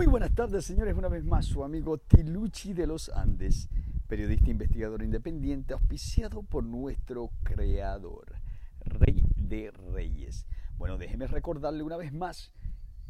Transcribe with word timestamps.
Muy 0.00 0.06
buenas 0.06 0.34
tardes, 0.34 0.64
señores. 0.64 0.96
Una 0.96 1.08
vez 1.08 1.26
más, 1.26 1.44
su 1.44 1.62
amigo 1.62 1.98
Tiluchi 1.98 2.72
de 2.72 2.86
los 2.86 3.10
Andes, 3.10 3.68
periodista 4.08 4.48
investigador 4.48 5.02
independiente, 5.02 5.74
auspiciado 5.74 6.42
por 6.42 6.64
nuestro 6.64 7.32
creador, 7.42 8.40
Rey 8.80 9.22
de 9.36 9.70
Reyes. 9.70 10.46
Bueno, 10.78 10.96
déjeme 10.96 11.26
recordarle 11.26 11.82
una 11.82 11.98
vez 11.98 12.14
más 12.14 12.50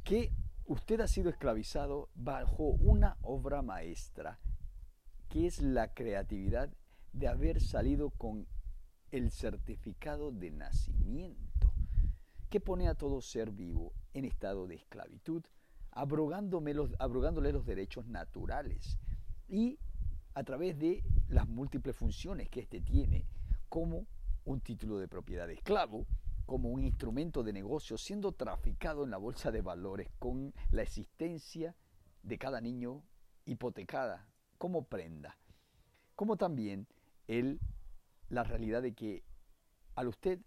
que 0.02 0.32
usted 0.66 1.00
ha 1.00 1.06
sido 1.06 1.30
esclavizado 1.30 2.08
bajo 2.16 2.70
una 2.70 3.16
obra 3.22 3.62
maestra, 3.62 4.40
que 5.28 5.46
es 5.46 5.62
la 5.62 5.94
creatividad 5.94 6.74
de 7.12 7.28
haber 7.28 7.60
salido 7.60 8.10
con 8.10 8.48
el 9.12 9.30
certificado 9.30 10.32
de 10.32 10.50
nacimiento, 10.50 11.72
que 12.48 12.58
pone 12.58 12.88
a 12.88 12.96
todo 12.96 13.20
ser 13.20 13.52
vivo 13.52 13.92
en 14.12 14.24
estado 14.24 14.66
de 14.66 14.74
esclavitud 14.74 15.44
abrogándole 16.00 17.52
los 17.52 17.66
derechos 17.66 18.06
naturales 18.06 18.98
y 19.48 19.78
a 20.34 20.42
través 20.44 20.78
de 20.78 21.04
las 21.28 21.46
múltiples 21.46 21.94
funciones 21.94 22.48
que 22.48 22.60
éste 22.60 22.80
tiene 22.80 23.26
como 23.68 24.06
un 24.44 24.60
título 24.60 24.98
de 24.98 25.08
propiedad 25.08 25.46
de 25.46 25.54
esclavo, 25.54 26.06
como 26.46 26.70
un 26.70 26.82
instrumento 26.82 27.42
de 27.42 27.52
negocio 27.52 27.98
siendo 27.98 28.32
traficado 28.32 29.04
en 29.04 29.10
la 29.10 29.18
bolsa 29.18 29.50
de 29.50 29.60
valores 29.60 30.08
con 30.18 30.54
la 30.70 30.82
existencia 30.82 31.76
de 32.22 32.38
cada 32.38 32.60
niño 32.60 33.02
hipotecada 33.44 34.26
como 34.58 34.84
prenda, 34.84 35.36
como 36.16 36.36
también 36.36 36.86
el, 37.28 37.60
la 38.28 38.42
realidad 38.42 38.82
de 38.82 38.94
que 38.94 39.22
al 39.94 40.08
usted 40.08 40.40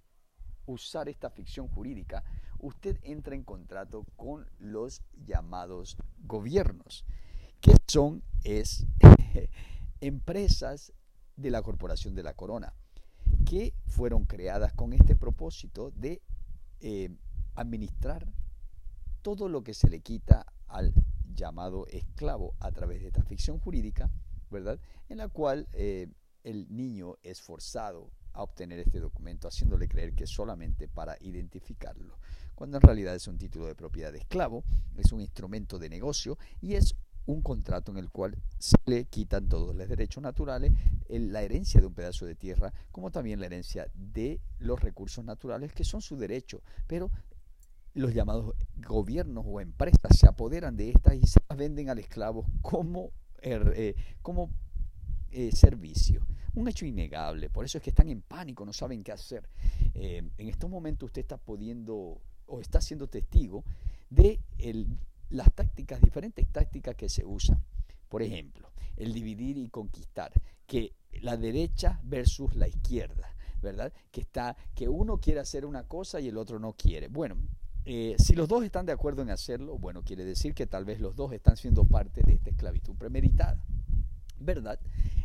usar 0.65 1.09
esta 1.09 1.29
ficción 1.29 1.67
jurídica, 1.67 2.23
usted 2.59 2.97
entra 3.03 3.35
en 3.35 3.43
contrato 3.43 4.05
con 4.15 4.49
los 4.59 5.01
llamados 5.25 5.97
gobiernos, 6.23 7.05
que 7.61 7.75
son 7.87 8.23
es, 8.43 8.85
empresas 10.01 10.93
de 11.35 11.51
la 11.51 11.61
Corporación 11.61 12.15
de 12.15 12.23
la 12.23 12.33
Corona, 12.33 12.73
que 13.45 13.73
fueron 13.87 14.25
creadas 14.25 14.73
con 14.73 14.93
este 14.93 15.15
propósito 15.15 15.91
de 15.91 16.21
eh, 16.79 17.09
administrar 17.55 18.31
todo 19.21 19.49
lo 19.49 19.63
que 19.63 19.73
se 19.73 19.89
le 19.89 20.01
quita 20.01 20.45
al 20.67 20.93
llamado 21.33 21.87
esclavo 21.87 22.53
a 22.59 22.71
través 22.71 23.01
de 23.01 23.07
esta 23.07 23.23
ficción 23.23 23.59
jurídica, 23.59 24.11
¿verdad? 24.49 24.79
En 25.09 25.17
la 25.17 25.29
cual 25.29 25.67
eh, 25.73 26.07
el 26.43 26.67
niño 26.69 27.15
es 27.23 27.41
forzado 27.41 28.11
a 28.33 28.43
obtener 28.43 28.79
este 28.79 28.99
documento, 28.99 29.47
haciéndole 29.47 29.87
creer 29.87 30.13
que 30.13 30.27
solamente 30.27 30.87
para 30.87 31.17
identificarlo, 31.21 32.17
cuando 32.55 32.77
en 32.77 32.81
realidad 32.81 33.15
es 33.15 33.27
un 33.27 33.37
título 33.37 33.65
de 33.65 33.75
propiedad 33.75 34.11
de 34.11 34.19
esclavo, 34.19 34.63
es 34.97 35.11
un 35.11 35.21
instrumento 35.21 35.79
de 35.79 35.89
negocio 35.89 36.37
y 36.61 36.75
es 36.75 36.95
un 37.25 37.41
contrato 37.41 37.91
en 37.91 37.97
el 37.97 38.09
cual 38.09 38.37
se 38.59 38.75
le 38.85 39.05
quitan 39.05 39.47
todos 39.47 39.75
los 39.75 39.87
derechos 39.87 40.21
naturales, 40.21 40.71
la 41.07 41.41
herencia 41.41 41.79
de 41.79 41.87
un 41.87 41.93
pedazo 41.93 42.25
de 42.25 42.35
tierra, 42.35 42.73
como 42.91 43.11
también 43.11 43.39
la 43.39 43.45
herencia 43.45 43.87
de 43.93 44.41
los 44.59 44.79
recursos 44.81 45.23
naturales, 45.23 45.73
que 45.73 45.83
son 45.83 46.01
su 46.01 46.17
derecho, 46.17 46.61
pero 46.87 47.11
los 47.93 48.13
llamados 48.13 48.55
gobiernos 48.75 49.45
o 49.47 49.61
empresas 49.61 50.17
se 50.17 50.27
apoderan 50.27 50.75
de 50.75 50.89
estas 50.89 51.15
y 51.15 51.27
se 51.27 51.39
las 51.47 51.57
venden 51.57 51.89
al 51.89 51.99
esclavo 51.99 52.45
como, 52.61 53.11
eh, 53.41 53.95
como 54.21 54.49
eh, 55.31 55.51
servicio. 55.51 56.25
Un 56.55 56.67
hecho 56.67 56.85
innegable, 56.85 57.49
por 57.49 57.65
eso 57.65 57.77
es 57.77 57.83
que 57.83 57.89
están 57.89 58.09
en 58.09 58.21
pánico, 58.21 58.65
no 58.65 58.73
saben 58.73 59.03
qué 59.03 59.11
hacer. 59.11 59.49
Eh, 59.95 60.21
en 60.37 60.49
estos 60.49 60.69
momentos 60.69 61.07
usted 61.07 61.21
está 61.21 61.37
pudiendo 61.37 62.21
o 62.45 62.59
está 62.59 62.79
siendo 62.81 63.07
testigo 63.07 63.63
de 64.09 64.39
las 65.29 65.51
tácticas, 65.53 66.01
diferentes 66.01 66.47
tácticas 66.51 66.95
que 66.95 67.09
se 67.09 67.25
usan. 67.25 67.63
Por 68.07 68.21
ejemplo, 68.21 68.69
el 68.97 69.13
dividir 69.13 69.57
y 69.57 69.69
conquistar, 69.69 70.31
que 70.67 70.93
la 71.21 71.37
derecha 71.37 71.99
versus 72.03 72.55
la 72.55 72.67
izquierda, 72.67 73.35
¿verdad? 73.61 73.91
Que 74.11 74.21
está, 74.21 74.55
que 74.75 74.87
uno 74.87 75.17
quiere 75.17 75.39
hacer 75.39 75.65
una 75.65 75.87
cosa 75.87 76.19
y 76.19 76.27
el 76.27 76.37
otro 76.37 76.59
no 76.59 76.73
quiere. 76.73 77.07
Bueno, 77.07 77.35
eh, 77.85 78.15
si 78.19 78.35
los 78.35 78.47
dos 78.47 78.63
están 78.63 78.85
de 78.85 78.91
acuerdo 78.91 79.23
en 79.23 79.31
hacerlo, 79.31 79.79
bueno, 79.79 80.03
quiere 80.03 80.23
decir 80.23 80.53
que 80.53 80.67
tal 80.67 80.85
vez 80.85 80.99
los 80.99 81.15
dos 81.15 81.31
están 81.33 81.57
siendo 81.57 81.83
parte 81.85 82.21
de 82.21 82.33
esta 82.33 82.51
esclavitud 82.51 82.95
premeditada. 82.95 83.59
¿verdad? 84.43 84.79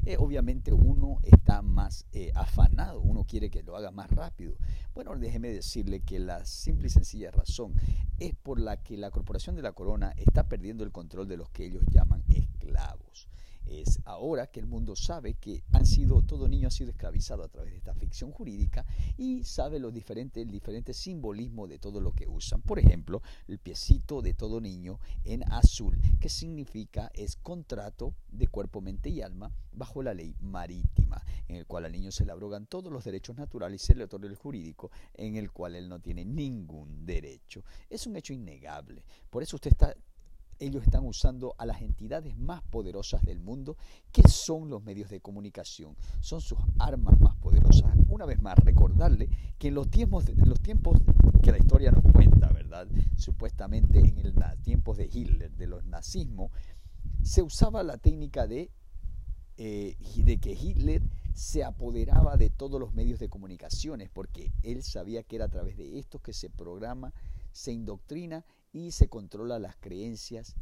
Eh, 0.09 0.17
obviamente 0.19 0.73
uno 0.73 1.19
está 1.23 1.61
más 1.61 2.07
eh, 2.13 2.33
afanado, 2.35 2.99
uno 2.99 3.27
quiere 3.27 3.51
que 3.51 3.63
lo 3.63 3.77
haga 3.77 3.91
más 3.91 4.11
rápido. 4.11 4.55
Bueno, 4.95 5.15
déjeme 5.15 5.51
decirle 5.51 6.01
que 6.01 6.19
la 6.19 6.47
simple 6.47 6.87
y 6.87 6.91
sencilla 6.91 7.31
razón 7.31 7.75
es 8.19 8.35
por 8.35 8.59
la 8.59 8.83
que 8.83 8.97
la 8.97 9.11
Corporación 9.11 9.55
de 9.55 9.61
la 9.61 9.73
Corona 9.73 10.15
está 10.17 10.49
perdiendo 10.49 10.83
el 10.83 10.93
control 10.93 11.29
de 11.29 11.37
los 11.37 11.51
que 11.51 11.67
ellos 11.67 11.85
llaman 11.91 12.25
esclavos. 12.31 13.29
Es 13.69 14.01
ahora 14.05 14.47
que 14.47 14.61
el 14.61 14.67
mundo 14.67 14.97
sabe 14.97 15.35
que 15.35 15.63
han 15.73 15.85
sido, 15.85 16.23
todo 16.23 16.49
niño 16.49 16.69
ha 16.69 16.71
sido 16.71 16.91
esclavizado 16.91 17.45
a 17.45 17.49
través 17.49 17.73
de 17.73 17.79
esta 17.79 17.95
ficción 17.95 18.33
jurídica 18.33 18.87
y 19.17 19.45
sabe 19.45 19.79
los 19.79 19.93
diferentes, 19.93 20.43
el 20.43 20.51
diferente 20.51 20.95
simbolismo 20.95 21.69
de 21.69 21.79
todo 21.79 22.01
lo 22.01 22.13
que 22.13 22.27
usan. 22.27 22.63
Por 22.63 22.79
ejemplo, 22.79 23.23
el 23.47 23.59
piecito 23.59 24.23
de 24.23 24.35
todo 24.35 24.61
niño 24.61 24.99
en 25.25 25.43
azul, 25.53 25.99
que 26.19 26.29
significa 26.29 27.11
es 27.15 27.37
contrato 27.37 28.15
de 28.31 28.49
cuerpo, 28.49 28.81
mente 28.81 29.11
y 29.11 29.21
alma 29.21 29.53
bajo 29.73 30.03
la 30.03 30.13
ley 30.13 30.35
marítima, 30.41 31.23
en 31.47 31.57
el 31.57 31.67
cual 31.67 31.85
al 31.85 31.93
niño 31.93 32.11
se 32.11 32.25
le 32.25 32.33
abrogan 32.33 32.67
todos 32.67 32.93
los 32.93 33.05
derechos 33.05 33.37
naturales 33.37 33.83
y 33.83 33.87
se 33.87 33.95
le 33.95 34.05
otorga 34.05 34.29
el 34.29 34.35
jurídico, 34.35 34.91
en 35.15 35.37
el 35.37 35.53
cual 35.53 35.77
él 35.77 35.89
no 35.89 36.01
tiene 36.01 36.25
ningún 36.25 37.07
derecho. 37.07 37.65
Es 37.89 38.07
un 38.07 38.17
hecho 38.17 38.33
innegable. 38.33 39.05
Por 39.31 39.43
eso 39.43 39.57
usted 39.57 39.71
está 39.71 39.95
ellos 40.59 40.83
están 40.85 41.05
usando 41.05 41.55
a 41.59 41.67
las 41.67 41.83
entidades 41.83 42.37
más 42.37 42.63
poderosas 42.63 43.23
del 43.23 43.41
mundo, 43.41 43.77
que 44.13 44.23
son 44.29 44.71
los 44.71 44.83
medios 44.83 45.11
de 45.11 45.21
comunicación, 45.21 45.97
son 46.21 46.41
sus 46.41 46.59
armas 46.79 47.21
más 47.21 47.37
poderosas. 47.37 47.95
Una 48.09 48.27
vez 48.27 48.41
más, 48.43 48.59
recordarle 48.59 49.29
que 49.59 49.69
en 49.69 49.75
los 49.75 49.89
tiempos, 49.89 50.25
los 50.37 50.61
tiempos 50.61 50.99
que 51.43 51.53
la 51.53 51.59
historia 51.59 51.91
nos 51.91 52.05
cuenta, 52.13 52.49
¿verdad? 52.53 52.89
Supuestamente 53.17 53.99
en 53.99 54.23
los 54.23 54.63
tiempos 54.63 54.97
de 54.97 55.09
Hitler, 55.13 55.51
de 55.57 55.67
los 55.67 55.85
nazismos, 55.85 56.51
se 57.23 57.43
usaba 57.43 57.83
la 57.83 57.99
técnica 57.99 58.47
de, 58.47 58.71
eh, 59.57 59.97
de 60.17 60.39
que 60.39 60.53
Hitler 60.53 61.03
se 61.35 61.63
apoderaba 61.63 62.37
de 62.37 62.51
todos 62.51 62.81
los 62.81 62.95
medios 62.95 63.21
de 63.21 63.29
comunicaciones, 63.29 64.11
porque 64.11 64.53
él 64.63 64.83
sabía 64.83 65.23
que 65.23 65.37
era 65.37 65.45
a 65.45 65.51
través 65.51 65.77
de 65.77 65.99
estos 65.99 66.21
que 66.21 66.33
se 66.33 66.51
programa, 66.51 67.13
se 67.53 67.73
indoctrina 67.73 68.45
y 68.73 68.93
se 68.93 69.09
controla 69.09 69.59
las 69.59 69.77
creencias, 69.77 70.57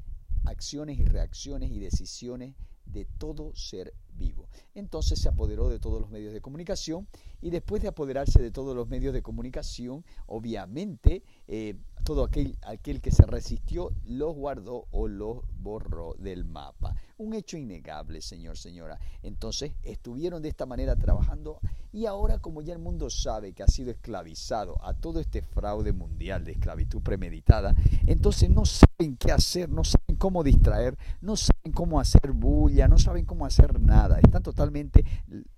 acciones 0.44 0.98
y 0.98 1.04
reacciones 1.04 1.70
y 1.70 1.78
decisiones 1.78 2.54
de 2.86 3.04
todo 3.04 3.54
ser 3.54 3.94
vivo. 4.14 4.48
Entonces 4.74 5.18
se 5.18 5.28
apoderó 5.28 5.68
de 5.68 5.78
todos 5.78 6.00
los 6.00 6.10
medios 6.10 6.32
de 6.32 6.40
comunicación 6.40 7.06
y 7.42 7.50
después 7.50 7.82
de 7.82 7.88
apoderarse 7.88 8.40
de 8.40 8.50
todos 8.50 8.74
los 8.74 8.88
medios 8.88 9.12
de 9.12 9.22
comunicación, 9.22 10.04
obviamente 10.26 11.22
eh, 11.48 11.76
todo 12.04 12.24
aquel, 12.24 12.56
aquel 12.62 13.00
que 13.00 13.10
se 13.10 13.26
resistió 13.26 13.92
los 14.04 14.34
guardó 14.34 14.86
o 14.92 15.08
los 15.08 15.42
borró 15.58 16.14
del 16.14 16.44
mapa. 16.44 16.94
Un 17.18 17.34
hecho 17.34 17.56
innegable, 17.58 18.22
señor, 18.22 18.56
señora. 18.56 18.98
Entonces 19.22 19.72
estuvieron 19.82 20.40
de 20.40 20.48
esta 20.48 20.66
manera 20.66 20.96
trabajando 20.96 21.58
y 21.96 22.04
ahora 22.04 22.38
como 22.40 22.60
ya 22.60 22.74
el 22.74 22.78
mundo 22.78 23.08
sabe 23.08 23.54
que 23.54 23.62
ha 23.62 23.68
sido 23.68 23.90
esclavizado 23.90 24.76
a 24.84 24.92
todo 24.92 25.18
este 25.18 25.40
fraude 25.40 25.94
mundial 25.94 26.44
de 26.44 26.52
esclavitud 26.52 27.00
premeditada, 27.00 27.74
entonces 28.06 28.50
no 28.50 28.66
saben 28.66 29.16
qué 29.16 29.32
hacer, 29.32 29.70
no 29.70 29.82
saben 29.82 30.16
cómo 30.18 30.44
distraer, 30.44 30.98
no 31.22 31.36
saben 31.36 31.72
cómo 31.72 31.98
hacer 31.98 32.32
bulla, 32.32 32.86
no 32.86 32.98
saben 32.98 33.24
cómo 33.24 33.46
hacer 33.46 33.80
nada. 33.80 34.18
Están 34.18 34.42
totalmente, 34.42 35.06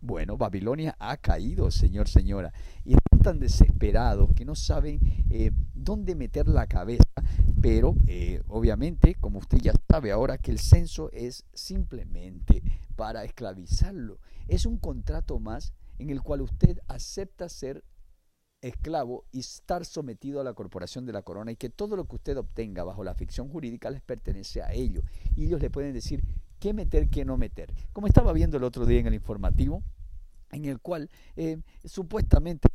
bueno, 0.01 0.37
Babilonia 0.37 0.95
ha 1.01 1.17
caído, 1.17 1.73
señor, 1.73 2.09
señora. 2.09 2.53
Y 2.85 2.95
están 2.95 3.19
tan 3.19 3.41
desesperados 3.41 4.33
que 4.37 4.45
no 4.45 4.55
saben 4.55 5.01
eh, 5.31 5.51
dónde 5.75 6.15
meter 6.15 6.47
la 6.47 6.69
cabeza. 6.69 7.03
Pero 7.61 7.97
eh, 8.07 8.45
obviamente, 8.47 9.17
como 9.17 9.41
usted 9.41 9.59
ya 9.59 9.73
sabe 9.91 10.13
ahora, 10.13 10.39
que 10.39 10.53
el 10.53 10.61
censo 10.61 11.11
es 11.11 11.45
simplemente 11.53 12.63
para 12.95 13.25
esclavizarlo. 13.25 14.21
Es 14.47 14.67
un 14.67 14.79
contrato 14.79 15.41
más 15.41 15.73
en 15.99 16.11
el 16.11 16.23
cual 16.23 16.43
usted 16.43 16.79
acepta 16.89 17.49
ser 17.49 17.85
esclavo 18.61 19.25
y 19.31 19.41
estar 19.41 19.85
sometido 19.85 20.41
a 20.41 20.45
la 20.45 20.55
corporación 20.55 21.07
de 21.07 21.13
la 21.13 21.23
corona 21.23 21.53
y 21.53 21.57
que 21.57 21.71
todo 21.71 21.97
lo 21.97 22.07
que 22.07 22.17
usted 22.17 22.37
obtenga 22.37 22.85
bajo 22.85 23.05
la 23.05 23.15
ficción 23.15 23.49
jurídica 23.49 23.91
les 23.91 24.03
pertenece 24.03 24.63
a 24.63 24.73
ellos. 24.73 25.05
Y 25.37 25.47
ellos 25.47 25.61
le 25.61 25.71
pueden 25.71 25.93
decir 25.93 26.25
qué 26.59 26.73
meter, 26.73 27.09
qué 27.09 27.25
no 27.25 27.37
meter. 27.37 27.73
Como 27.93 28.07
estaba 28.07 28.33
viendo 28.33 28.57
el 28.57 28.65
otro 28.65 28.87
día 28.87 29.01
en 29.01 29.07
el 29.07 29.15
informativo, 29.15 29.83
en 30.51 30.65
el 30.65 30.81
cual 30.81 31.11
eh, 31.37 31.61
supuestamente 31.85 32.69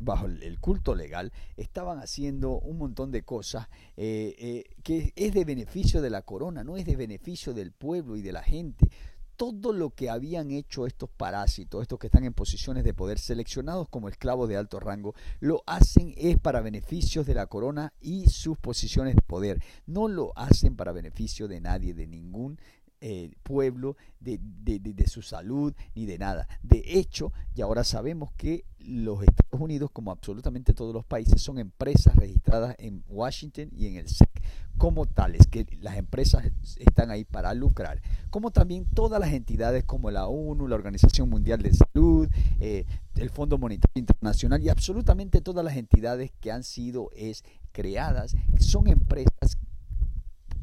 bajo, 0.00 0.26
el 0.26 0.58
culto 0.58 0.94
legal 0.94 1.32
estaban 1.56 1.98
haciendo 1.98 2.58
un 2.60 2.78
montón 2.78 3.10
de 3.10 3.22
cosas 3.22 3.68
eh, 3.96 4.34
eh, 4.38 4.64
que 4.82 5.12
es 5.14 5.34
de 5.34 5.44
beneficio 5.44 6.00
de 6.00 6.10
la 6.10 6.22
corona, 6.22 6.64
no 6.64 6.76
es 6.76 6.86
de 6.86 6.96
beneficio 6.96 7.52
del 7.52 7.72
pueblo 7.72 8.16
y 8.16 8.22
de 8.22 8.32
la 8.32 8.42
gente. 8.42 8.88
Todo 9.36 9.72
lo 9.72 9.90
que 9.90 10.10
habían 10.10 10.50
hecho 10.50 10.86
estos 10.86 11.10
parásitos, 11.10 11.82
estos 11.82 11.98
que 11.98 12.06
están 12.06 12.24
en 12.24 12.32
posiciones 12.32 12.84
de 12.84 12.94
poder, 12.94 13.18
seleccionados 13.18 13.88
como 13.88 14.08
esclavos 14.08 14.48
de 14.48 14.56
alto 14.56 14.80
rango, 14.80 15.14
lo 15.40 15.62
hacen 15.66 16.14
es 16.16 16.38
para 16.38 16.60
beneficios 16.60 17.26
de 17.26 17.34
la 17.34 17.46
corona 17.46 17.92
y 18.00 18.26
sus 18.28 18.58
posiciones 18.58 19.14
de 19.16 19.22
poder. 19.22 19.62
No 19.86 20.08
lo 20.08 20.32
hacen 20.36 20.76
para 20.76 20.92
beneficio 20.92 21.48
de 21.48 21.60
nadie, 21.60 21.94
de 21.94 22.06
ningún 22.06 22.58
eh, 23.06 23.30
pueblo, 23.42 23.98
de, 24.18 24.40
de, 24.40 25.06
su 25.06 25.20
salud, 25.20 25.74
ni 25.94 26.06
de 26.06 26.16
nada. 26.16 26.48
De 26.62 26.82
hecho, 26.86 27.34
y 27.54 27.60
ahora 27.60 27.84
sabemos 27.84 28.32
que 28.38 28.64
los 28.78 29.22
Estados 29.22 29.60
Unidos, 29.60 29.90
como 29.92 30.10
absolutamente 30.10 30.72
todos 30.72 30.94
los 30.94 31.04
países, 31.04 31.42
son 31.42 31.58
empresas 31.58 32.16
registradas 32.16 32.74
en 32.78 33.04
Washington 33.06 33.68
y 33.76 33.88
en 33.88 33.96
el 33.96 34.08
SEC 34.08 34.30
como 34.78 35.04
tales, 35.04 35.46
que 35.48 35.66
las 35.82 35.98
empresas 35.98 36.50
están 36.78 37.10
ahí 37.10 37.24
para 37.24 37.52
lucrar, 37.52 38.00
como 38.30 38.50
también 38.50 38.86
todas 38.86 39.20
las 39.20 39.34
entidades 39.34 39.84
como 39.84 40.10
la 40.10 40.26
ONU, 40.26 40.66
la 40.66 40.74
Organización 40.74 41.28
Mundial 41.28 41.60
de 41.60 41.74
Salud, 41.74 42.28
eh, 42.58 42.86
el 43.16 43.28
Fondo 43.28 43.58
Monetario 43.58 44.00
Internacional 44.00 44.62
y 44.62 44.70
absolutamente 44.70 45.42
todas 45.42 45.62
las 45.62 45.76
entidades 45.76 46.32
que 46.40 46.50
han 46.50 46.64
sido 46.64 47.10
es, 47.14 47.44
creadas 47.72 48.34
son 48.58 48.88
empresas 48.88 49.58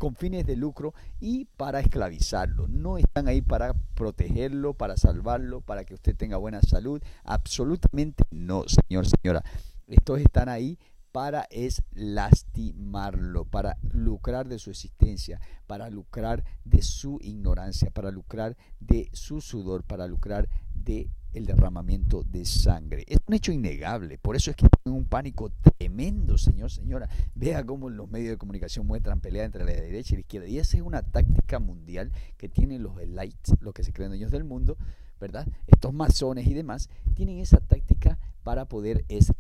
con 0.02 0.16
fines 0.16 0.48
de 0.48 0.56
lucro 0.56 0.96
y 1.20 1.46
para 1.46 1.80
esclavizarlo. 1.80 2.68
No 2.68 2.98
están 2.98 3.28
ahí 3.28 3.44
para 3.44 3.76
protegerlo, 3.94 4.74
para 4.74 4.98
salvarlo, 4.98 5.62
para 5.62 5.86
que 5.86 5.94
usted 5.94 6.16
tenga 6.16 6.38
buena 6.38 6.60
salud. 6.64 7.04
Absolutamente 7.24 8.24
no, 8.32 8.64
señor, 8.68 9.06
señora. 9.06 9.44
Estos 9.86 10.20
están 10.22 10.50
ahí 10.50 10.80
para 11.12 11.48
lastimarlo, 11.94 13.46
para 13.46 13.78
lucrar 13.84 14.48
de 14.48 14.58
su 14.58 14.72
existencia, 14.72 15.40
para 15.68 15.88
lucrar 15.92 16.44
de 16.66 16.82
su 16.82 17.20
ignorancia, 17.22 17.92
para 17.92 18.10
lucrar 18.10 18.58
de 18.80 19.08
su 19.14 19.40
sudor, 19.40 19.84
para 19.84 20.08
lucrar 20.08 20.50
de 20.74 21.12
el 21.34 21.46
derramamiento 21.46 22.24
de 22.24 22.46
sangre. 22.46 23.06
Es 23.08 23.20
un 23.26 23.34
hecho 23.34 23.52
innegable, 23.52 24.18
por 24.18 24.36
eso 24.36 24.52
es 24.52 24.58
que 24.58 24.66
hay 24.66 24.92
un 24.92 25.06
pánico 25.06 25.52
tremendo, 25.78 26.38
señor, 26.38 26.72
señora. 26.72 27.10
Vea 27.36 27.64
cómo 27.64 27.90
los 27.90 28.10
medios 28.10 28.32
de 28.32 28.38
comunicación 28.38 28.86
muestran 28.86 29.22
pelea 29.22 29.46
entre 29.46 29.64
la 29.64 29.72
derecha 29.72 30.14
y 30.14 30.18
la 30.18 30.22
izquierda. 30.22 30.48
Y 30.48 30.60
esa 30.60 30.78
es 30.78 30.84
una 30.84 31.02
táctica 31.02 31.60
mundial 31.60 32.12
que 32.38 32.50
tienen 32.50 32.84
los 32.84 33.00
elites, 33.00 33.56
los 33.60 33.74
que 33.74 33.84
se 33.84 33.94
creen 33.94 34.12
dueños 34.12 34.32
del 34.32 34.44
mundo, 34.44 34.78
¿verdad? 35.20 35.48
Estos 35.68 35.94
masones 35.94 36.48
y 36.48 36.54
demás, 36.54 36.90
tienen 37.14 37.40
esa 37.40 37.60
táctica 37.60 38.20
para 38.44 38.66
poder 38.66 39.06
es 39.08 39.34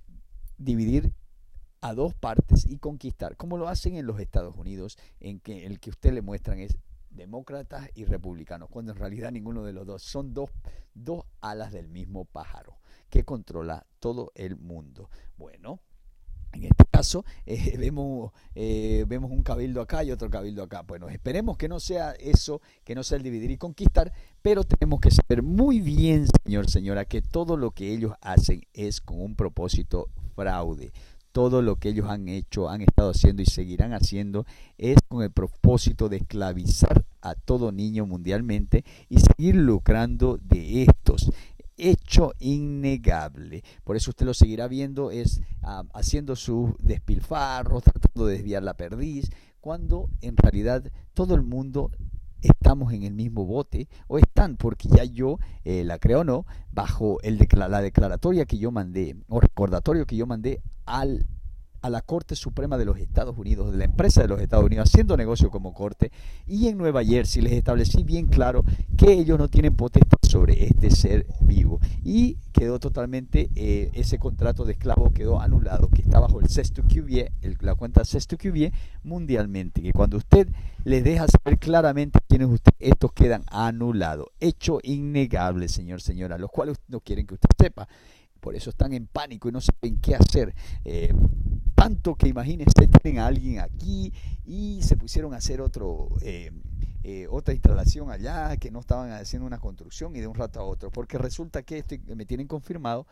dividir 0.57 1.13
a 1.81 1.93
dos 1.95 2.13
partes 2.13 2.65
y 2.65 2.77
conquistar, 2.77 3.35
como 3.35 3.57
lo 3.57 3.67
hacen 3.67 3.95
en 3.95 4.05
los 4.05 4.19
Estados 4.19 4.55
Unidos, 4.55 4.97
en 5.19 5.39
que 5.39 5.65
el 5.65 5.79
que 5.79 5.89
usted 5.89 6.13
le 6.13 6.21
muestran 6.21 6.59
es 6.59 6.77
demócratas 7.11 7.89
y 7.95 8.05
republicanos, 8.05 8.69
cuando 8.69 8.91
en 8.91 8.97
realidad 8.97 9.31
ninguno 9.31 9.63
de 9.63 9.73
los 9.73 9.85
dos 9.85 10.03
son 10.03 10.33
dos, 10.33 10.49
dos 10.93 11.25
alas 11.41 11.71
del 11.71 11.87
mismo 11.87 12.25
pájaro 12.25 12.77
que 13.09 13.23
controla 13.23 13.85
todo 13.99 14.31
el 14.35 14.57
mundo. 14.57 15.09
Bueno, 15.37 15.79
en 16.53 16.65
este 16.65 16.85
caso 16.89 17.23
eh, 17.45 17.75
vemos, 17.79 18.31
eh, 18.55 19.05
vemos 19.07 19.31
un 19.31 19.43
cabildo 19.43 19.81
acá 19.81 20.03
y 20.03 20.11
otro 20.11 20.29
cabildo 20.29 20.63
acá. 20.63 20.81
Bueno, 20.81 21.09
esperemos 21.09 21.57
que 21.57 21.67
no 21.67 21.79
sea 21.79 22.11
eso, 22.13 22.61
que 22.83 22.95
no 22.95 23.03
sea 23.03 23.17
el 23.17 23.23
dividir 23.23 23.51
y 23.51 23.57
conquistar, 23.57 24.11
pero 24.41 24.63
tenemos 24.63 24.99
que 24.99 25.11
saber 25.11 25.43
muy 25.43 25.81
bien, 25.81 26.27
señor, 26.43 26.69
señora, 26.69 27.05
que 27.05 27.21
todo 27.21 27.57
lo 27.57 27.71
que 27.71 27.93
ellos 27.93 28.13
hacen 28.21 28.63
es 28.73 29.01
con 29.01 29.21
un 29.21 29.35
propósito 29.35 30.09
fraude 30.35 30.91
todo 31.31 31.61
lo 31.61 31.77
que 31.77 31.89
ellos 31.89 32.09
han 32.09 32.27
hecho, 32.27 32.69
han 32.69 32.81
estado 32.81 33.11
haciendo 33.11 33.41
y 33.41 33.45
seguirán 33.45 33.93
haciendo 33.93 34.45
es 34.77 34.97
con 35.07 35.23
el 35.23 35.31
propósito 35.31 36.09
de 36.09 36.17
esclavizar 36.17 37.05
a 37.21 37.35
todo 37.35 37.71
niño 37.71 38.05
mundialmente 38.05 38.83
y 39.09 39.19
seguir 39.19 39.55
lucrando 39.55 40.37
de 40.37 40.83
estos. 40.83 41.31
Hecho 41.77 42.33
innegable. 42.39 43.63
Por 43.83 43.95
eso 43.95 44.11
usted 44.11 44.25
lo 44.25 44.33
seguirá 44.33 44.67
viendo, 44.67 45.09
es 45.09 45.41
ah, 45.63 45.83
haciendo 45.93 46.35
sus 46.35 46.71
despilfarros, 46.79 47.83
tratando 47.83 48.27
de 48.27 48.35
desviar 48.35 48.63
la 48.63 48.75
perdiz, 48.75 49.29
cuando 49.61 50.09
en 50.21 50.37
realidad 50.37 50.91
todo 51.13 51.35
el 51.35 51.43
mundo 51.43 51.91
estamos 52.41 52.93
en 52.93 53.03
el 53.03 53.13
mismo 53.13 53.45
bote 53.45 53.87
o 54.07 54.17
están, 54.17 54.57
porque 54.57 54.89
ya 54.89 55.03
yo, 55.03 55.37
eh, 55.63 55.83
la 55.83 55.99
creo 55.99 56.21
o 56.21 56.23
no, 56.23 56.45
bajo 56.71 57.19
el 57.21 57.39
la 57.55 57.81
declaratoria 57.81 58.45
que 58.45 58.57
yo 58.57 58.71
mandé 58.71 59.15
o 59.27 59.39
recordatorio 59.39 60.05
que 60.05 60.15
yo 60.15 60.25
mandé 60.25 60.61
al 60.85 61.25
a 61.81 61.89
la 61.89 62.01
Corte 62.01 62.35
Suprema 62.35 62.77
de 62.77 62.85
los 62.85 62.97
Estados 62.97 63.37
Unidos, 63.37 63.71
de 63.71 63.77
la 63.77 63.85
empresa 63.85 64.21
de 64.21 64.27
los 64.27 64.41
Estados 64.41 64.65
Unidos, 64.65 64.89
haciendo 64.89 65.17
negocio 65.17 65.49
como 65.49 65.73
corte, 65.73 66.11
y 66.47 66.67
en 66.67 66.77
Nueva 66.77 67.03
Jersey 67.03 67.41
les 67.41 67.53
establecí 67.53 68.03
bien 68.03 68.27
claro 68.27 68.63
que 68.97 69.13
ellos 69.13 69.39
no 69.39 69.47
tienen 69.47 69.75
potestad 69.75 70.17
sobre 70.21 70.65
este 70.65 70.91
ser 70.91 71.25
vivo. 71.41 71.79
Y 72.03 72.37
quedó 72.53 72.79
totalmente, 72.79 73.49
eh, 73.55 73.89
ese 73.93 74.19
contrato 74.19 74.65
de 74.65 74.73
esclavo 74.73 75.11
quedó 75.11 75.41
anulado, 75.41 75.89
que 75.89 76.01
está 76.01 76.19
bajo 76.19 76.39
el 76.39 76.49
sexto 76.49 76.83
QV, 76.83 77.31
la 77.61 77.75
cuenta 77.75 78.05
sexto 78.05 78.37
QV 78.37 78.71
mundialmente, 79.03 79.81
que 79.81 79.93
cuando 79.93 80.17
usted 80.17 80.47
les 80.83 81.03
deja 81.03 81.27
saber 81.27 81.59
claramente 81.59 82.19
quiénes 82.27 82.49
usted, 82.49 82.73
estos 82.79 83.11
quedan 83.13 83.43
anulados. 83.47 84.27
Hecho 84.39 84.79
innegable, 84.83 85.67
señor, 85.67 86.01
señora, 86.01 86.37
los 86.37 86.49
cuales 86.49 86.77
no 86.87 86.99
quieren 86.99 87.27
que 87.27 87.35
usted 87.35 87.49
sepa 87.57 87.87
por 88.41 88.55
eso 88.55 88.71
están 88.71 88.91
en 88.91 89.07
pánico 89.07 89.47
y 89.47 89.51
no 89.53 89.61
saben 89.61 90.01
qué 90.01 90.15
hacer. 90.15 90.53
Eh, 90.83 91.13
tanto 91.75 92.15
que 92.15 92.27
imagínense, 92.27 92.87
tienen 92.87 93.21
a 93.21 93.27
alguien 93.27 93.59
aquí 93.59 94.11
y 94.45 94.81
se 94.81 94.97
pusieron 94.97 95.33
a 95.33 95.37
hacer 95.37 95.61
otro, 95.61 96.09
eh, 96.21 96.51
eh, 97.03 97.27
otra 97.29 97.53
instalación 97.53 98.11
allá, 98.11 98.57
que 98.57 98.69
no 98.69 98.81
estaban 98.81 99.11
haciendo 99.11 99.47
una 99.47 99.59
construcción 99.59 100.15
y 100.15 100.19
de 100.19 100.27
un 100.27 100.35
rato 100.35 100.59
a 100.59 100.63
otro, 100.63 100.91
porque 100.91 101.17
resulta 101.17 101.63
que 101.63 101.79
esto, 101.79 101.95
me 102.15 102.25
tienen 102.25 102.47
confirmado 102.47 103.07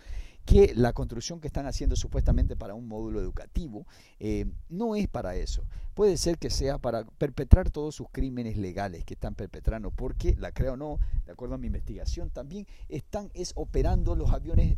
que 0.49 0.73
la 0.75 0.93
construcción 0.93 1.39
que 1.39 1.45
están 1.45 1.67
haciendo 1.67 1.95
supuestamente 1.95 2.55
para 2.55 2.73
un 2.73 2.87
módulo 2.87 3.21
educativo 3.21 3.85
eh, 4.19 4.45
no 4.67 4.95
es 4.95 5.07
para 5.07 5.35
eso. 5.35 5.63
Puede 5.93 6.17
ser 6.17 6.39
que 6.39 6.49
sea 6.49 6.79
para 6.79 7.03
perpetrar 7.03 7.69
todos 7.69 7.93
sus 7.93 8.07
crímenes 8.11 8.57
legales 8.57 9.05
que 9.05 9.13
están 9.13 9.35
perpetrando, 9.35 9.91
porque 9.91 10.35
la 10.39 10.51
creo 10.51 10.73
o 10.73 10.77
no, 10.77 10.99
de 11.27 11.33
acuerdo 11.33 11.53
a 11.53 11.57
mi 11.59 11.67
investigación, 11.67 12.31
también 12.31 12.65
están 12.87 13.29
es 13.35 13.51
operando 13.55 14.15
los 14.15 14.31
aviones 14.31 14.75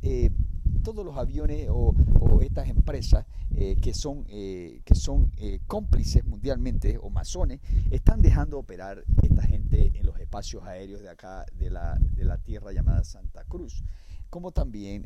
todos 0.82 1.06
los 1.06 1.16
aviones 1.18 1.68
o, 1.70 1.94
estas 2.42 2.70
empresas 2.70 3.26
eh, 3.56 3.78
que 3.80 3.94
son, 3.94 4.26
eh, 4.28 4.82
que 4.84 4.96
son 4.96 5.32
eh, 5.38 5.60
cómplices 5.68 6.26
mundialmente 6.26 6.98
o 7.00 7.12
masones 7.12 7.60
están 7.92 8.20
dejando 8.22 8.58
operar 8.58 9.04
esta 9.22 9.44
gente 9.44 9.92
en 9.94 10.06
los 10.08 10.20
espacios 10.20 10.64
aéreos 10.64 11.02
de 11.02 11.10
acá 11.10 11.46
de 11.54 11.70
la, 11.70 12.00
de 12.00 12.26
la 12.26 12.38
tierra 12.40 12.72
llamada 12.72 13.04
Santa 13.04 13.44
Cruz, 13.44 13.84
como 14.32 14.52
también 14.52 15.04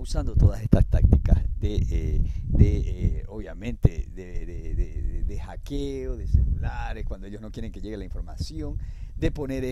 usando 0.00 0.34
todas 0.34 0.62
estas 0.62 0.86
tácticas 0.86 1.44
de, 1.58 2.20
de 2.46 3.24
obviamente, 3.28 4.08
de, 4.12 4.46
de, 4.46 5.24
de, 5.24 5.38
hackeo, 5.38 6.16
de 6.16 6.26
celulares, 6.26 7.04
cuando 7.04 7.26
ellos 7.26 7.40
no 7.40 7.50
quieren 7.50 7.70
que 7.70 7.80
llegue 7.80 7.96
la 7.96 8.04
información, 8.04 8.78
de 9.16 9.30
poner 9.30 9.62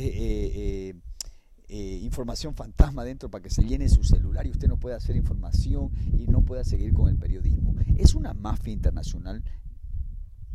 eh, 1.71 2.01
información 2.03 2.55
fantasma 2.55 3.05
dentro 3.05 3.31
para 3.31 3.43
que 3.43 3.51
se 3.51 3.65
llene 3.65 3.89
su 3.89 4.05
celular 4.05 4.47
y 4.47 4.51
usted 4.51 4.69
no 4.69 4.79
pueda 4.79 4.97
hacer 4.97 5.17
información 5.17 5.91
y 6.17 6.27
no 6.27 6.43
pueda 6.43 6.65
seguir 6.65 6.93
con 6.93 7.09
el 7.09 7.17
periodismo. 7.17 7.75
Es 7.97 8.15
una 8.15 8.33
mafia 8.35 8.73
internacional 8.73 9.43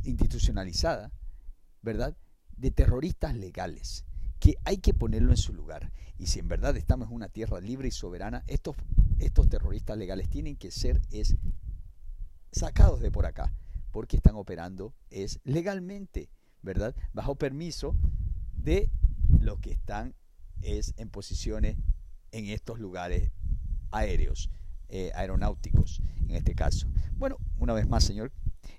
institucionalizada, 0.04 1.12
¿verdad? 1.82 2.16
De 2.58 2.72
terroristas 2.72 3.36
legales, 3.36 4.06
que 4.40 4.58
hay 4.66 4.78
que 4.78 4.94
ponerlo 4.94 5.32
en 5.32 5.38
su 5.38 5.54
lugar. 5.54 5.92
Y 6.18 6.28
si 6.28 6.40
en 6.40 6.48
verdad 6.48 6.76
estamos 6.78 7.10
en 7.10 7.16
una 7.16 7.30
tierra 7.30 7.60
libre 7.60 7.88
y 7.88 7.92
soberana, 7.92 8.44
estos, 8.48 8.76
estos 9.26 9.50
terroristas 9.50 9.98
legales 9.98 10.30
tienen 10.30 10.56
que 10.56 10.72
ser 10.72 11.02
es, 11.12 11.36
sacados 12.52 13.00
de 13.00 13.12
por 13.12 13.26
acá, 13.26 13.54
porque 13.92 14.18
están 14.18 14.36
operando 14.36 14.94
es 15.10 15.40
legalmente, 15.44 16.30
¿verdad? 16.62 16.96
Bajo 17.14 17.36
permiso 17.36 17.96
de 18.54 18.90
los 19.40 19.60
que 19.60 19.72
están 19.72 20.16
es 20.62 20.94
en 20.98 21.10
posiciones 21.10 21.78
en 22.32 22.48
estos 22.48 22.80
lugares 22.80 23.32
aéreos, 23.92 24.50
eh, 24.90 25.12
aeronáuticos 25.16 26.02
en 26.28 26.36
este 26.36 26.56
caso. 26.56 26.88
Bueno, 27.16 27.38
una 27.58 27.74
vez 27.74 27.88
más, 27.88 28.04
señor, 28.04 28.32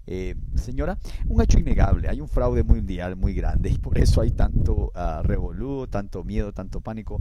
eh, 0.07 0.35
señora, 0.55 0.99
un 1.27 1.41
hecho 1.41 1.59
innegable, 1.59 2.09
hay 2.09 2.21
un 2.21 2.29
fraude 2.29 2.63
mundial 2.63 3.17
muy 3.17 3.35
grande 3.35 3.71
y 3.71 3.79
por 3.79 3.99
eso 3.99 4.21
hay 4.21 4.33
tanto 4.33 4.93
uh, 4.95 5.87
tanto 5.87 6.25
miedo, 6.25 6.53
tanto 6.53 6.81
pánico. 6.81 7.21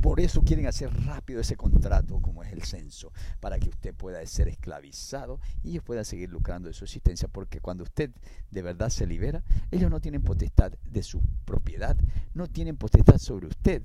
Por 0.00 0.20
eso 0.20 0.42
quieren 0.42 0.66
hacer 0.66 0.92
rápido 1.04 1.40
ese 1.40 1.56
contrato 1.56 2.20
como 2.20 2.42
es 2.42 2.52
el 2.52 2.62
censo, 2.62 3.12
para 3.40 3.58
que 3.58 3.68
usted 3.68 3.94
pueda 3.94 4.24
ser 4.26 4.48
esclavizado 4.48 5.40
y 5.62 5.78
pueda 5.80 6.04
seguir 6.04 6.30
lucrando 6.30 6.68
de 6.68 6.74
su 6.74 6.84
existencia, 6.84 7.28
porque 7.28 7.60
cuando 7.60 7.84
usted 7.84 8.10
de 8.50 8.62
verdad 8.62 8.88
se 8.88 9.06
libera, 9.06 9.42
ellos 9.70 9.90
no 9.90 10.00
tienen 10.00 10.22
potestad 10.22 10.72
de 10.84 11.02
su 11.02 11.22
propiedad, 11.44 11.96
no 12.34 12.48
tienen 12.48 12.76
potestad 12.76 13.18
sobre 13.18 13.46
usted, 13.46 13.82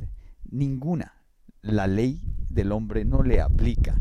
ninguna. 0.50 1.14
La 1.62 1.88
ley 1.88 2.22
del 2.50 2.72
hombre 2.72 3.04
no 3.04 3.24
le 3.24 3.42
aplica. 3.42 4.00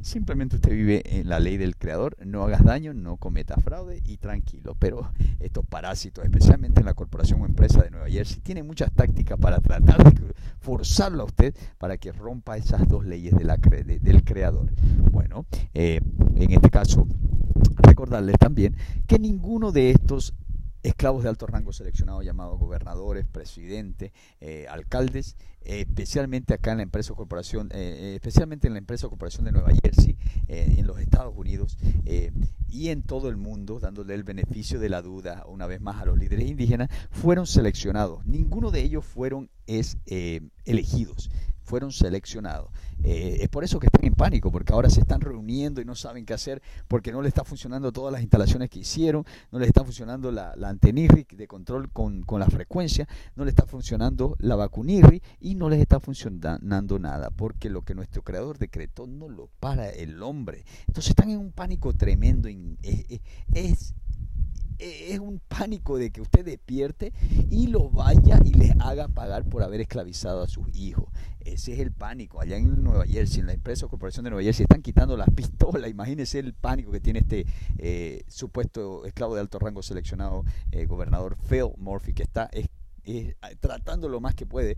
Simplemente 0.00 0.56
usted 0.56 0.72
vive 0.72 1.02
en 1.18 1.28
la 1.28 1.40
ley 1.40 1.56
del 1.56 1.76
creador, 1.76 2.16
no 2.24 2.44
hagas 2.44 2.64
daño, 2.64 2.94
no 2.94 3.16
cometa 3.16 3.56
fraude 3.56 4.00
y 4.04 4.16
tranquilo. 4.18 4.76
Pero 4.78 5.12
estos 5.40 5.66
parásitos, 5.66 6.24
especialmente 6.24 6.80
en 6.80 6.86
la 6.86 6.94
corporación 6.94 7.42
o 7.42 7.46
empresa 7.46 7.82
de 7.82 7.90
Nueva 7.90 8.08
Jersey, 8.08 8.40
tienen 8.40 8.66
muchas 8.66 8.92
tácticas 8.92 9.38
para 9.38 9.60
tratar 9.60 10.02
de 10.04 10.34
forzarlo 10.60 11.22
a 11.22 11.26
usted 11.26 11.54
para 11.78 11.96
que 11.96 12.12
rompa 12.12 12.56
esas 12.56 12.88
dos 12.88 13.04
leyes 13.04 13.34
del 13.34 14.24
creador. 14.24 14.70
Bueno, 15.10 15.46
eh, 15.74 16.00
en 16.36 16.52
este 16.52 16.70
caso, 16.70 17.06
recordarles 17.76 18.36
también 18.38 18.76
que 19.06 19.18
ninguno 19.18 19.72
de 19.72 19.90
estos 19.90 20.34
esclavos 20.82 21.22
de 21.22 21.28
alto 21.28 21.46
rango 21.46 21.72
seleccionados 21.72 22.24
llamados 22.24 22.58
gobernadores, 22.58 23.26
presidentes, 23.26 24.12
eh, 24.40 24.66
alcaldes, 24.68 25.36
especialmente 25.62 26.54
acá 26.54 26.72
en 26.72 26.78
la 26.78 26.82
empresa 26.84 27.14
corporación, 27.14 27.68
eh, 27.72 27.76
eh, 27.78 28.14
especialmente 28.14 28.68
en 28.68 28.74
la 28.74 28.78
empresa 28.78 29.08
corporación 29.08 29.44
de 29.44 29.52
Nueva 29.52 29.70
Jersey, 29.82 30.16
en 30.48 30.86
los 30.86 30.98
Estados 30.98 31.34
Unidos 31.36 31.76
y 32.68 32.88
en 32.88 33.02
todo 33.02 33.28
el 33.28 33.36
mundo, 33.36 33.80
dándole 33.80 34.14
el 34.14 34.24
beneficio 34.24 34.80
de 34.80 34.88
la 34.88 35.02
duda 35.02 35.44
una 35.46 35.66
vez 35.66 35.80
más 35.80 36.00
a 36.00 36.06
los 36.06 36.18
líderes 36.18 36.48
indígenas, 36.48 36.88
fueron 37.10 37.46
seleccionados. 37.46 38.24
Ninguno 38.24 38.70
de 38.70 38.80
ellos 38.80 39.04
fueron 39.04 39.50
elegidos 40.64 41.30
fueron 41.68 41.92
seleccionados. 41.92 42.70
Eh, 43.04 43.38
es 43.42 43.48
por 43.48 43.62
eso 43.62 43.78
que 43.78 43.86
están 43.86 44.04
en 44.04 44.14
pánico, 44.14 44.50
porque 44.50 44.72
ahora 44.72 44.88
se 44.88 45.00
están 45.00 45.20
reuniendo 45.20 45.80
y 45.80 45.84
no 45.84 45.94
saben 45.94 46.24
qué 46.24 46.34
hacer, 46.34 46.62
porque 46.88 47.12
no 47.12 47.20
les 47.20 47.28
está 47.28 47.44
funcionando 47.44 47.92
todas 47.92 48.12
las 48.12 48.22
instalaciones 48.22 48.70
que 48.70 48.80
hicieron, 48.80 49.24
no 49.52 49.58
les 49.58 49.68
está 49.68 49.84
funcionando 49.84 50.32
la, 50.32 50.54
antenirri 50.64 51.26
de 51.30 51.46
control 51.46 51.90
con, 51.90 52.22
con, 52.22 52.40
la 52.40 52.46
frecuencia, 52.46 53.06
no 53.36 53.44
les 53.44 53.52
está 53.52 53.66
funcionando 53.66 54.34
la 54.38 54.56
vacunirri 54.56 55.22
y 55.40 55.54
no 55.54 55.68
les 55.68 55.80
está 55.80 56.00
funcionando 56.00 56.98
nada, 56.98 57.30
porque 57.30 57.68
lo 57.68 57.82
que 57.82 57.94
nuestro 57.94 58.22
creador 58.22 58.58
decretó 58.58 59.06
no 59.06 59.28
lo 59.28 59.48
para 59.60 59.90
el 59.90 60.22
hombre. 60.22 60.64
Entonces 60.86 61.10
están 61.10 61.30
en 61.30 61.38
un 61.38 61.52
pánico 61.52 61.92
tremendo. 61.92 62.48
es 62.48 63.14
eh, 63.52 63.94
es 64.78 65.18
un 65.18 65.40
pánico 65.40 65.98
de 65.98 66.10
que 66.10 66.20
usted 66.20 66.44
despierte 66.44 67.12
y 67.50 67.66
lo 67.68 67.90
vaya 67.90 68.40
y 68.44 68.52
les 68.54 68.72
haga 68.80 69.08
pagar 69.08 69.44
por 69.44 69.62
haber 69.62 69.80
esclavizado 69.80 70.42
a 70.42 70.48
sus 70.48 70.68
hijos. 70.74 71.06
Ese 71.40 71.72
es 71.72 71.80
el 71.80 71.92
pánico. 71.92 72.40
Allá 72.40 72.56
en 72.56 72.82
Nueva 72.82 73.04
Jersey, 73.06 73.40
en 73.40 73.46
la 73.46 73.54
empresa 73.54 73.86
o 73.86 73.88
corporación 73.88 74.24
de 74.24 74.30
Nueva 74.30 74.44
Jersey, 74.44 74.64
están 74.64 74.82
quitando 74.82 75.16
las 75.16 75.30
pistolas. 75.34 75.90
Imagínese 75.90 76.38
el 76.38 76.54
pánico 76.54 76.92
que 76.92 77.00
tiene 77.00 77.20
este 77.20 77.46
eh, 77.78 78.24
supuesto 78.28 79.04
esclavo 79.04 79.34
de 79.34 79.40
alto 79.40 79.58
rango 79.58 79.82
seleccionado, 79.82 80.44
eh, 80.72 80.86
gobernador 80.86 81.36
Phil 81.48 81.72
Murphy, 81.76 82.12
que 82.12 82.22
está 82.22 82.50
tratando 83.60 84.08
lo 84.08 84.20
más 84.20 84.34
que 84.34 84.44
puede 84.44 84.76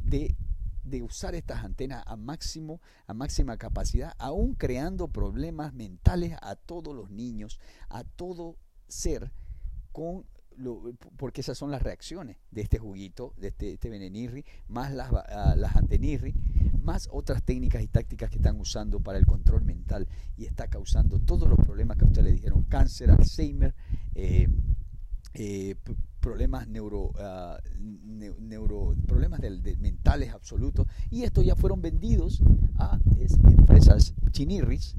de 0.00 0.36
de 0.84 1.02
usar 1.02 1.34
estas 1.34 1.64
antenas 1.64 2.04
a 2.06 2.16
máximo, 2.16 2.80
a 3.06 3.14
máxima 3.14 3.56
capacidad, 3.56 4.12
aún 4.18 4.54
creando 4.54 5.08
problemas 5.08 5.72
mentales 5.72 6.36
a 6.42 6.56
todos 6.56 6.94
los 6.94 7.10
niños, 7.10 7.58
a 7.88 8.04
todo 8.04 8.56
ser 8.88 9.32
con 9.92 10.24
lo, 10.56 10.82
porque 11.16 11.40
esas 11.40 11.58
son 11.58 11.70
las 11.70 11.82
reacciones 11.82 12.36
de 12.50 12.62
este 12.62 12.78
juguito, 12.78 13.34
de 13.36 13.48
este, 13.48 13.72
este 13.72 13.90
venenirri, 13.90 14.44
más 14.68 14.92
las, 14.92 15.10
uh, 15.10 15.56
las 15.56 15.76
antenirri, 15.76 16.34
más 16.82 17.08
otras 17.12 17.42
técnicas 17.42 17.82
y 17.82 17.88
tácticas 17.88 18.30
que 18.30 18.36
están 18.36 18.60
usando 18.60 19.00
para 19.00 19.18
el 19.18 19.26
control 19.26 19.64
mental. 19.64 20.06
Y 20.36 20.44
está 20.44 20.68
causando 20.68 21.18
todos 21.18 21.48
los 21.48 21.58
problemas 21.58 21.96
que 21.96 22.04
a 22.04 22.08
usted 22.08 22.22
le 22.22 22.32
dijeron, 22.32 22.64
cáncer, 22.64 23.10
Alzheimer, 23.10 23.74
eh, 24.14 24.48
eh, 25.34 25.74
problemas 26.20 26.68
neuro, 26.68 27.12
uh, 27.16 27.58
neuro 28.40 28.94
problemas 29.06 29.40
de, 29.40 29.76
mentales 29.78 30.32
absolutos. 30.32 30.86
Y 31.10 31.22
estos 31.24 31.44
ya 31.44 31.56
fueron 31.56 31.82
vendidos 31.82 32.42
a 32.76 32.98
es, 33.18 33.34
empresas 33.34 34.14
chinirris 34.30 34.96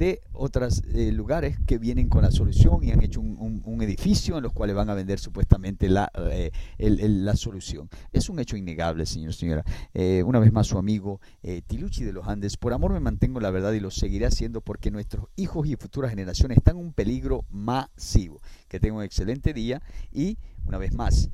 de 0.00 0.22
otros 0.32 0.82
eh, 0.94 1.12
lugares 1.12 1.58
que 1.66 1.76
vienen 1.76 2.08
con 2.08 2.22
la 2.22 2.30
solución 2.30 2.82
y 2.82 2.90
han 2.90 3.02
hecho 3.02 3.20
un, 3.20 3.60
edificio 3.82 4.38
en 4.38 4.42
los 4.42 4.52
cuales 4.52 4.74
van 4.74 4.88
a 4.88 4.94
vender 4.94 5.18
supuestamente 5.18 5.88
la, 5.90 6.10
eh, 6.30 6.50
la 6.78 7.36
solución. 7.36 7.88
Es 8.12 8.30
un 8.30 8.38
hecho 8.38 8.56
innegable, 8.56 9.04
señor, 9.04 9.34
señora. 9.34 9.62
Eh, 9.92 10.22
una 10.22 10.38
vez 10.38 10.52
más, 10.52 10.66
su 10.66 10.78
amigo 10.78 11.20
Tiluchi 11.66 12.04
de 12.04 12.12
los 12.12 12.26
Andes, 12.28 12.56
por 12.56 12.72
amor 12.72 12.92
me 12.92 13.00
mantengo 13.00 13.40
la 13.40 13.50
verdad 13.50 13.72
y 13.72 13.80
lo 13.80 13.90
seguiré 13.90 14.24
haciendo 14.24 14.62
porque 14.62 14.90
nuestros 14.90 15.26
hijos 15.36 15.66
y 15.66 15.76
futuras 15.76 16.10
generaciones 16.10 16.58
están 16.58 16.76
en 16.76 16.84
un 16.84 16.92
peligro 16.94 17.44
masivo. 17.50 18.40
Que 18.68 18.80
tengan 18.80 18.98
un 18.98 19.04
excelente 19.04 19.52
día 19.52 19.82
y, 20.12 20.38
una 20.66 20.78
vez 20.78 20.94
más, 20.94 21.28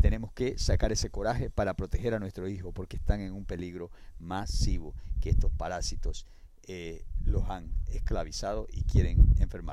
tenemos 0.00 0.32
que 0.32 0.58
sacar 0.58 0.90
ese 0.90 1.10
coraje 1.10 1.48
para 1.50 1.74
proteger 1.74 2.14
a 2.14 2.18
nuestros 2.18 2.50
hijos 2.50 2.72
porque 2.74 2.96
están 2.96 3.20
en 3.20 3.34
un 3.34 3.44
peligro 3.44 3.90
masivo 4.18 4.94
que 5.20 5.30
estos 5.30 5.52
parásitos 5.52 6.26
eh, 6.66 7.04
los 7.24 7.48
han 7.50 7.72
esclavizado 7.88 8.66
y 8.70 8.84
quieren 8.84 9.34
enfermar. 9.38 9.60